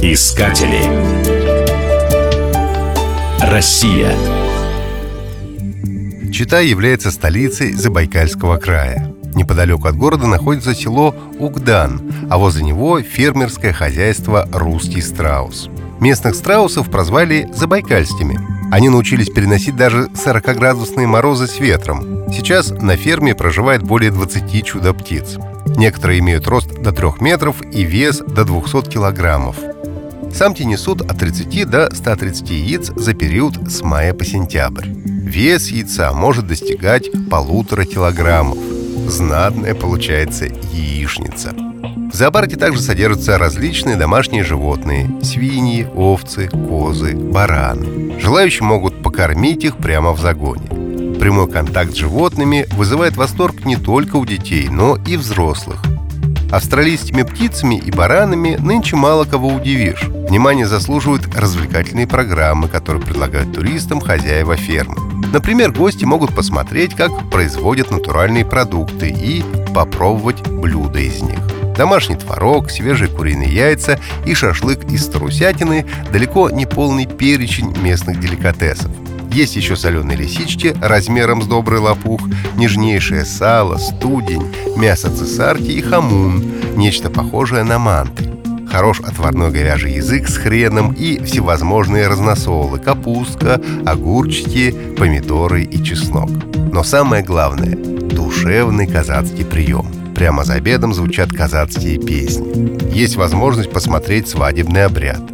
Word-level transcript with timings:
Искатели. 0.00 0.84
Россия. 3.40 4.12
Чита 6.32 6.60
является 6.60 7.10
столицей 7.10 7.72
Забайкальского 7.72 8.58
края. 8.58 9.12
Неподалеку 9.34 9.88
от 9.88 9.96
города 9.96 10.28
находится 10.28 10.76
село 10.76 11.12
Угдан, 11.40 12.00
а 12.30 12.38
возле 12.38 12.62
него 12.62 13.00
фермерское 13.00 13.72
хозяйство 13.72 14.48
«Русский 14.52 15.00
страус». 15.00 15.68
Местных 15.98 16.36
страусов 16.36 16.88
прозвали 16.88 17.48
забайкальскими. 17.52 18.38
Они 18.72 18.90
научились 18.90 19.28
переносить 19.28 19.74
даже 19.74 20.08
40-градусные 20.14 21.08
морозы 21.08 21.48
с 21.48 21.58
ветром. 21.58 22.30
Сейчас 22.32 22.70
на 22.70 22.96
ферме 22.96 23.34
проживает 23.34 23.82
более 23.82 24.12
20 24.12 24.64
чудо-птиц. 24.64 25.36
Некоторые 25.76 26.20
имеют 26.20 26.46
рост 26.46 26.72
до 26.80 26.92
3 26.92 27.08
метров 27.20 27.62
и 27.72 27.84
вес 27.84 28.18
до 28.18 28.44
200 28.44 28.90
килограммов. 28.90 29.56
Самки 30.32 30.62
несут 30.62 31.00
от 31.02 31.18
30 31.18 31.68
до 31.68 31.94
130 31.94 32.50
яиц 32.50 32.92
за 32.96 33.14
период 33.14 33.54
с 33.70 33.82
мая 33.82 34.12
по 34.14 34.24
сентябрь. 34.24 34.88
Вес 34.88 35.68
яйца 35.68 36.12
может 36.12 36.46
достигать 36.46 37.08
полутора 37.30 37.84
килограммов. 37.84 38.58
Знатная 39.08 39.74
получается 39.74 40.46
яичница. 40.72 41.52
В 42.12 42.16
зоопарке 42.16 42.56
также 42.56 42.80
содержатся 42.80 43.38
различные 43.38 43.96
домашние 43.96 44.44
животные– 44.44 45.10
свиньи, 45.22 45.88
овцы, 45.94 46.48
козы, 46.48 47.14
бараны. 47.14 48.20
Желающие 48.20 48.62
могут 48.62 49.02
покормить 49.02 49.64
их 49.64 49.76
прямо 49.78 50.12
в 50.12 50.20
загоне. 50.20 50.73
Прямой 51.24 51.50
контакт 51.50 51.94
с 51.94 51.96
животными 51.96 52.66
вызывает 52.72 53.16
восторг 53.16 53.64
не 53.64 53.76
только 53.76 54.16
у 54.16 54.26
детей, 54.26 54.68
но 54.68 54.98
и 55.06 55.16
взрослых. 55.16 55.82
Австралийскими 56.52 57.22
птицами 57.22 57.76
и 57.76 57.90
баранами 57.90 58.56
нынче 58.56 58.96
мало 58.96 59.24
кого 59.24 59.48
удивишь. 59.48 60.02
Внимание 60.02 60.66
заслуживают 60.66 61.34
развлекательные 61.34 62.06
программы, 62.06 62.68
которые 62.68 63.02
предлагают 63.02 63.54
туристам 63.54 64.02
хозяева 64.02 64.56
фермы. 64.56 64.96
Например, 65.32 65.72
гости 65.72 66.04
могут 66.04 66.34
посмотреть, 66.34 66.94
как 66.94 67.10
производят 67.30 67.90
натуральные 67.90 68.44
продукты 68.44 69.08
и 69.08 69.42
попробовать 69.74 70.46
блюда 70.46 70.98
из 70.98 71.22
них. 71.22 71.38
Домашний 71.74 72.16
творог, 72.16 72.70
свежие 72.70 73.08
куриные 73.08 73.50
яйца 73.50 73.98
и 74.26 74.34
шашлык 74.34 74.84
из 74.90 75.06
трусятины– 75.06 75.86
далеко 76.12 76.50
не 76.50 76.66
полный 76.66 77.06
перечень 77.06 77.74
местных 77.80 78.20
деликатесов. 78.20 78.90
Есть 79.34 79.56
еще 79.56 79.74
соленые 79.74 80.16
лисички 80.16 80.76
размером 80.80 81.42
с 81.42 81.46
добрый 81.46 81.80
лопух, 81.80 82.20
нежнейшее 82.54 83.24
сало, 83.24 83.78
студень, 83.78 84.46
мясо 84.76 85.10
цесарки 85.10 85.72
и 85.72 85.82
хамун, 85.82 86.44
нечто 86.76 87.10
похожее 87.10 87.64
на 87.64 87.80
манты. 87.80 88.30
Хорош 88.70 89.00
отварной 89.00 89.50
говяжий 89.50 89.94
язык 89.94 90.28
с 90.28 90.36
хреном 90.36 90.92
и 90.92 91.20
всевозможные 91.24 92.06
разносолы, 92.06 92.78
капустка, 92.78 93.60
огурчики, 93.84 94.72
помидоры 94.96 95.64
и 95.64 95.82
чеснок. 95.82 96.30
Но 96.72 96.84
самое 96.84 97.24
главное– 97.24 97.76
душевный 97.76 98.86
казацкий 98.86 99.44
прием– 99.44 99.88
Прямо 100.14 100.44
за 100.44 100.54
обедом 100.54 100.94
звучат 100.94 101.32
казацкие 101.32 101.98
песни. 101.98 102.94
Есть 102.94 103.16
возможность 103.16 103.72
посмотреть 103.72 104.28
свадебный 104.28 104.84
обряд. 104.84 105.33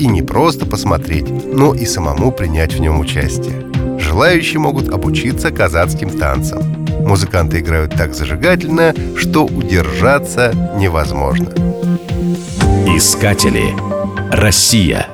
И 0.00 0.06
не 0.06 0.22
просто 0.22 0.64
посмотреть, 0.64 1.28
но 1.28 1.74
и 1.74 1.84
самому 1.84 2.32
принять 2.32 2.72
в 2.72 2.80
нем 2.80 3.00
участие. 3.00 3.66
Желающие 3.98 4.58
могут 4.58 4.88
обучиться 4.88 5.50
казацким 5.50 6.08
танцам. 6.08 6.62
Музыканты 7.06 7.60
играют 7.60 7.94
так 7.94 8.14
зажигательно, 8.14 8.94
что 9.14 9.44
удержаться 9.44 10.54
невозможно. 10.78 11.50
Искатели. 12.86 13.74
Россия. 14.30 15.06